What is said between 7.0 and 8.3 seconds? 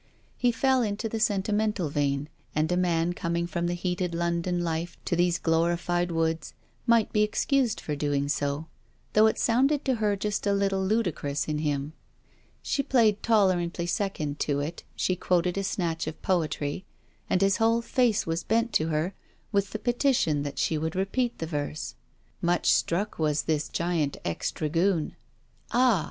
be excused for doing